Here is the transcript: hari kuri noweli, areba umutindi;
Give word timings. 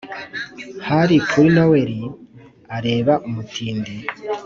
hari 0.87 1.15
kuri 1.29 1.49
noweli, 1.55 2.01
areba 2.75 3.13
umutindi; 3.27 3.93